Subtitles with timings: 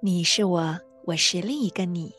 [0.00, 2.14] 你是我，我是另一个你。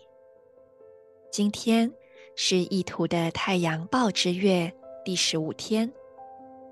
[1.31, 1.89] 今天
[2.35, 4.69] 是意图的太阳报之月
[5.05, 5.89] 第十五天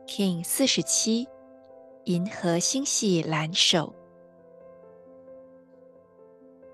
[0.05, 1.25] ，Kin 四十七，
[2.03, 3.95] 银河星系蓝手。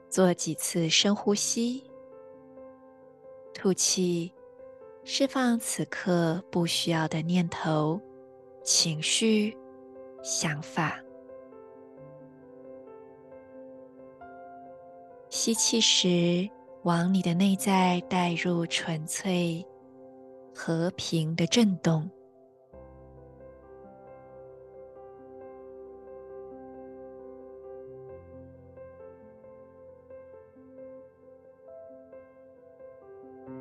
[0.09, 1.83] 做几次深呼吸，
[3.53, 4.33] 吐气，
[5.03, 8.01] 释放此刻不需要的念头、
[8.63, 9.55] 情绪、
[10.23, 11.02] 想法。
[15.43, 16.49] 吸气时，
[16.83, 19.61] 往你的内在带入纯粹、
[20.55, 22.09] 和平的震动。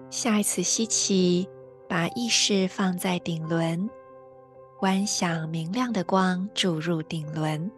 [0.08, 1.48] 下一次吸气，
[1.88, 3.90] 把意识放在顶轮，
[4.78, 7.68] 观想明亮的光注入顶轮。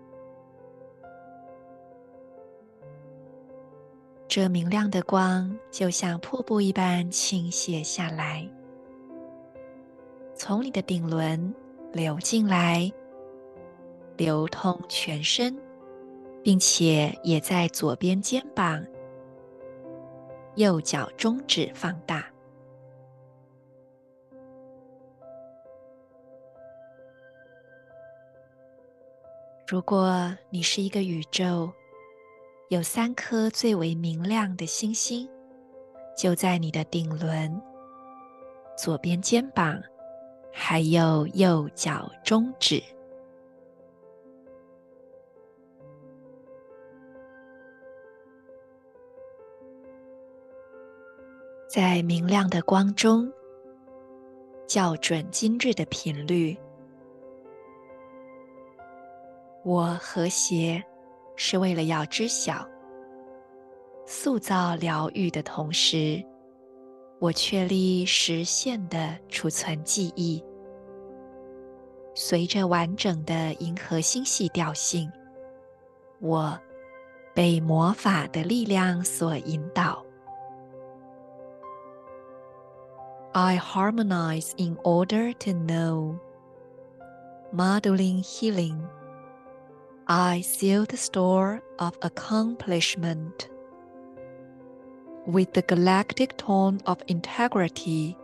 [4.35, 8.45] 这明亮的光就像瀑布一般倾泻下来，
[10.35, 11.55] 从你的顶轮
[11.93, 12.93] 流进来，
[14.17, 15.57] 流通全身，
[16.43, 18.85] 并且也在左边肩膀、
[20.57, 22.27] 右脚中指放大。
[29.69, 31.73] 如果你是一个宇宙，
[32.69, 35.29] 有三颗最为明亮的星星，
[36.17, 37.61] 就在你的顶轮、
[38.77, 39.81] 左边肩膀，
[40.53, 42.83] 还有右脚中指。
[51.69, 53.31] 在明亮的光中，
[54.67, 56.57] 校准今日的频率。
[59.65, 60.83] 我和谐。
[61.37, 62.67] 是为了要知晓、
[64.07, 66.25] 塑造疗愈的同时，
[67.19, 70.43] 我确立实现的储存记忆。
[72.15, 75.11] 随着完整的银河星系调性，
[76.21, 76.57] 我
[77.35, 80.05] 被魔法的力量所引导。
[83.33, 86.17] I harmonize in order to know,
[87.53, 88.79] modeling healing.
[90.08, 93.50] I seal the store of accomplishment
[95.28, 98.18] with the galactic tone of integrity.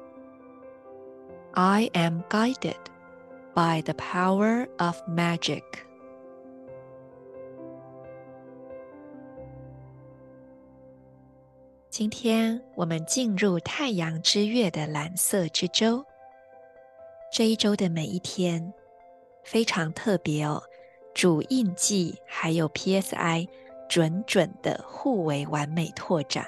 [1.54, 2.80] I am guided
[3.54, 5.64] by the power of magic.
[11.90, 16.04] 今天我们进入太阳之月的蓝色之周，
[17.32, 18.74] 这一周的每一天
[19.46, 20.62] 非常特别哦。
[21.13, 23.49] 主印记还有 PSI
[23.89, 26.47] 准准的互为完美拓展，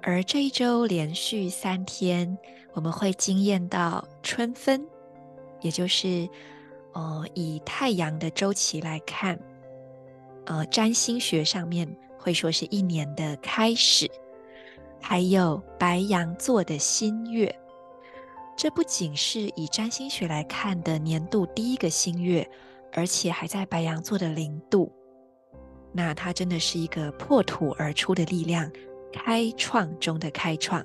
[0.00, 2.38] 而这一周连续三天，
[2.72, 4.86] 我们会惊艳到春分，
[5.60, 6.28] 也就是
[6.94, 9.38] 呃以太阳的周期来看，
[10.46, 14.08] 呃占星学上面会说是一年的开始，
[15.00, 17.54] 还有白羊座的新月。
[18.58, 22.44] 这不仅是以占星学来看的年度第一个新月，
[22.92, 24.92] 而且还在白羊座的零度。
[25.92, 28.68] 那它真的是一个破土而出的力量，
[29.12, 30.84] 开创中的开创，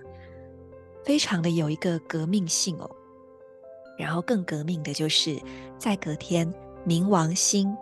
[1.03, 2.88] 非常的有一个革命性哦。
[3.97, 5.42] 然后更革命的就是
[5.80, 6.53] 在隔天，
[6.86, 7.75] 冥王星，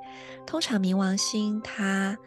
[0.48, 2.18] 通常冥王星它，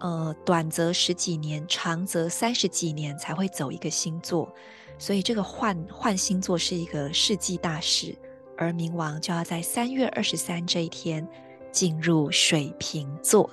[0.00, 4.54] 呃，短则十几年，长则三十几年才会走一个星座。
[4.98, 8.16] 所以这个换换星座是一个世纪大事，
[8.56, 11.26] 而冥王就要在三月二十三这一天
[11.72, 13.50] 进入水瓶座。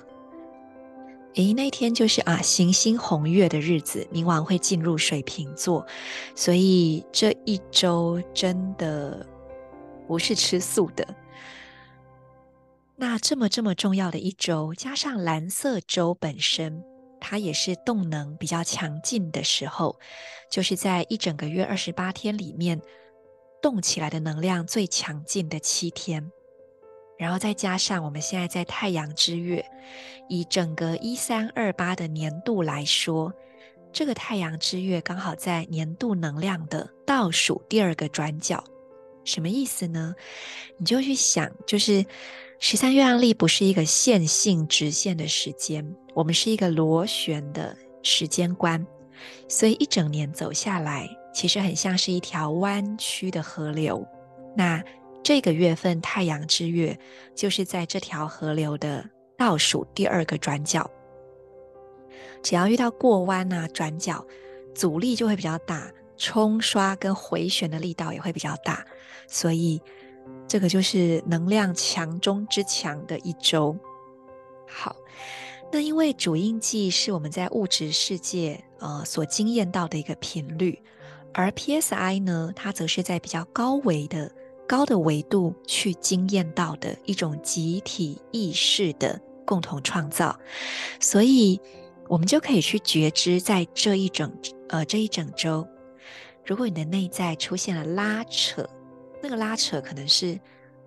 [1.34, 5.86] 诶，那天就是啊，行星红月的日子，冥王会进入水瓶座，
[6.34, 9.26] 所以这一周真的
[10.06, 11.06] 不是吃素的。
[12.96, 16.84] 那这么这么重要的一周，加上蓝色周本身，
[17.22, 19.96] 它也是动能比较强劲的时候，
[20.50, 22.82] 就是在一整个月二十八天里面，
[23.62, 26.30] 动起来的能量最强劲的七天。
[27.16, 29.64] 然后再加上我们现在在太阳之月，
[30.28, 33.32] 以整个一三二八的年度来说，
[33.92, 38.64] 这个太阳之月刚好在年度能量的倒数第二个转角。
[39.24, 40.14] 什么意思呢？
[40.76, 42.04] 你就去想，就是
[42.58, 48.84] 十三月亮历不是一个线性直线的时间，我们是一个螺旋的时间观，
[49.48, 54.06] 所以一整年走下来，其实很像是一条弯曲的河流。
[54.56, 54.82] 那
[55.22, 56.98] 这个月份太阳之月，
[57.34, 59.08] 就是在这条河流的
[59.38, 60.90] 倒数第二个转角。
[62.42, 64.26] 只要遇到过弯啊、转角，
[64.74, 65.88] 阻力就会比较大。
[66.16, 68.84] 冲刷跟回旋的力道也会比较大，
[69.26, 69.80] 所以
[70.46, 73.76] 这个就是能量强中之强的一周。
[74.68, 74.94] 好，
[75.72, 80.80] 那因为主印记是我们在物质世界呃所经验到的一个频率，
[81.34, 84.30] 而 PSI 呢，它则是在比较高维的
[84.68, 90.38] 高的维度去经验到的一种集体意识的共同创造，
[91.00, 91.60] 所以
[92.08, 94.32] 我们就可以去觉知，在这一整
[94.68, 95.66] 呃这一整周。
[96.44, 98.68] 如果你的内在出现了拉扯，
[99.22, 100.38] 那个拉扯可能是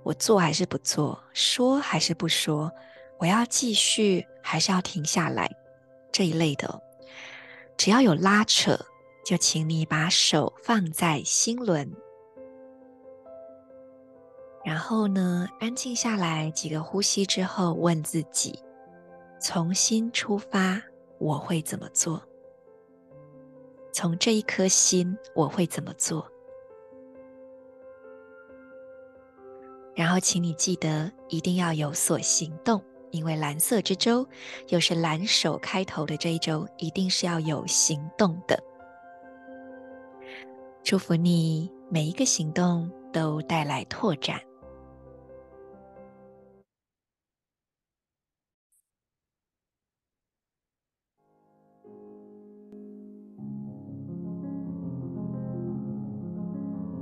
[0.04, 2.72] 我做还是不做，说还是不说，
[3.18, 5.50] 我要继续还是要停下来
[6.12, 6.82] 这一类的。
[7.78, 8.78] 只要有拉扯，
[9.26, 11.90] 就请你把手放在心轮，
[14.64, 18.60] 然后呢，安静下来几个呼吸之后，问自己：
[19.40, 20.82] 从心出发，
[21.18, 22.22] 我会怎么做？
[23.96, 26.30] 从这一颗心，我会怎么做？
[29.96, 34.28] 然后，请你记得一定要有所行动，因为蓝色之周
[34.68, 38.62] 又是蓝手开头的这一周，一定是要有行动的。
[40.84, 44.38] 祝福你每一个行动都带来拓展。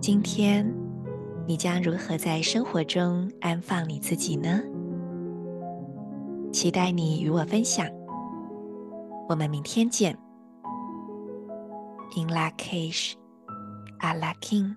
[0.03, 0.69] 今天
[1.47, 4.61] 你将如何在生活中安放你自己呢？
[6.51, 7.87] 期待你与我分享。
[9.29, 10.13] 我们明天见。
[12.17, 13.13] In Lak'ech,
[14.01, 14.75] Ala K'in